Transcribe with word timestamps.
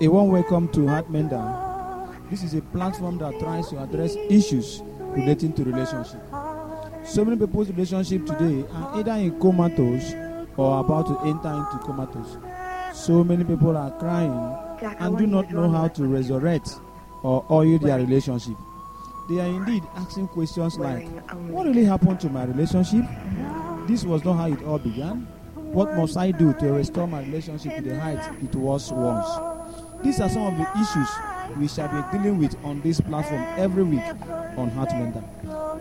A 0.00 0.06
warm 0.06 0.28
welcome 0.28 0.68
to 0.68 0.86
Heart 0.86 1.10
Mender. 1.10 2.08
This 2.30 2.44
is 2.44 2.54
a 2.54 2.60
platform 2.60 3.18
that 3.18 3.36
tries 3.40 3.68
to 3.70 3.82
address 3.82 4.14
issues 4.30 4.80
relating 5.00 5.52
to 5.54 5.64
relationship. 5.64 6.22
So 7.04 7.24
many 7.24 7.36
people's 7.36 7.68
relationship 7.70 8.24
today 8.24 8.64
are 8.74 8.98
either 9.00 9.14
in 9.14 9.40
comatose 9.40 10.14
or 10.56 10.78
about 10.78 11.08
to 11.08 11.18
enter 11.26 11.48
into 11.48 11.84
comatose. 11.84 12.38
So 12.96 13.24
many 13.24 13.42
people 13.42 13.76
are 13.76 13.90
crying 13.98 14.86
and 15.00 15.18
do 15.18 15.26
not 15.26 15.50
know 15.50 15.68
how 15.68 15.88
to 15.88 16.04
resurrect 16.04 16.70
or 17.24 17.44
oil 17.50 17.76
their 17.80 17.98
relationship. 17.98 18.54
They 19.28 19.40
are 19.40 19.46
indeed 19.46 19.82
asking 19.96 20.28
questions 20.28 20.78
like, 20.78 21.08
What 21.48 21.66
really 21.66 21.84
happened 21.84 22.20
to 22.20 22.30
my 22.30 22.44
relationship? 22.44 23.04
This 23.88 24.04
was 24.04 24.24
not 24.24 24.34
how 24.34 24.46
it 24.52 24.62
all 24.62 24.78
began. 24.78 25.26
What 25.56 25.96
must 25.96 26.16
I 26.16 26.30
do 26.30 26.52
to 26.54 26.72
restore 26.74 27.08
my 27.08 27.22
relationship 27.22 27.74
to 27.74 27.82
the 27.82 27.98
height 27.98 28.20
it 28.40 28.54
was 28.54 28.92
once? 28.92 29.57
These 30.02 30.20
are 30.20 30.28
some 30.28 30.42
of 30.46 30.56
the 30.56 30.66
issues 30.80 31.08
we 31.56 31.66
shall 31.68 31.88
be 31.88 32.18
dealing 32.18 32.38
with 32.38 32.56
on 32.64 32.80
this 32.82 33.00
platform 33.00 33.42
every 33.56 33.82
week 33.82 34.04
on 34.56 34.70
Heartmender. 34.70 35.24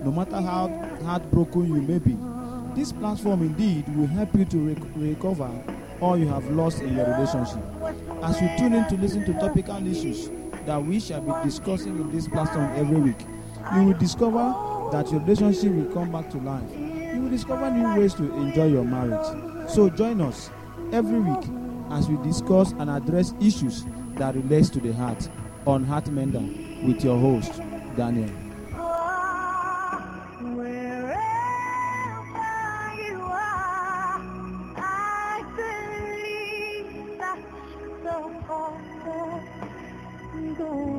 No 0.03 0.11
matter 0.11 0.41
how 0.41 0.67
heartbroken 1.03 1.67
you 1.67 1.81
may 1.81 1.99
be, 1.99 2.17
this 2.75 2.91
platform 2.91 3.41
indeed 3.41 3.87
will 3.95 4.07
help 4.07 4.33
you 4.35 4.45
to 4.45 4.57
rec- 4.69 4.83
recover 4.95 5.49
all 6.01 6.17
you 6.17 6.27
have 6.27 6.49
lost 6.51 6.81
in 6.81 6.95
your 6.95 7.05
relationship. 7.05 7.63
As 8.23 8.41
you 8.41 8.49
tune 8.57 8.73
in 8.73 8.87
to 8.87 8.95
listen 8.97 9.25
to 9.25 9.33
topical 9.33 9.85
issues 9.87 10.29
that 10.65 10.83
we 10.83 10.99
shall 10.99 11.21
be 11.21 11.31
discussing 11.43 11.95
in 11.97 12.11
this 12.11 12.27
platform 12.27 12.71
every 12.75 12.99
week, 12.99 13.19
you 13.75 13.83
will 13.83 13.97
discover 13.97 14.53
that 14.91 15.11
your 15.11 15.21
relationship 15.21 15.71
will 15.71 15.93
come 15.93 16.11
back 16.11 16.29
to 16.31 16.37
life. 16.37 16.69
You 16.75 17.21
will 17.21 17.29
discover 17.29 17.69
new 17.71 17.99
ways 17.99 18.13
to 18.15 18.23
enjoy 18.35 18.67
your 18.67 18.83
marriage. 18.83 19.69
So 19.69 19.89
join 19.89 20.21
us 20.21 20.49
every 20.91 21.19
week 21.19 21.66
as 21.91 22.09
we 22.09 22.17
discuss 22.23 22.71
and 22.73 22.89
address 22.89 23.33
issues 23.41 23.85
that 24.15 24.35
relates 24.35 24.69
to 24.69 24.79
the 24.79 24.93
heart 24.93 25.29
on 25.65 25.83
Heart 25.83 26.07
Mender 26.11 26.41
with 26.85 27.03
your 27.03 27.19
host, 27.19 27.61
Daniel. 27.95 28.29
Wherever 40.57 40.96